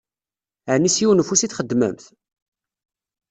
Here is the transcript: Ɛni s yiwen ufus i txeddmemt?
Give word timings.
Ɛni 0.73 0.89
s 0.95 0.97
yiwen 1.01 1.21
ufus 1.21 1.41
i 1.45 1.47
txeddmemt? 1.47 2.03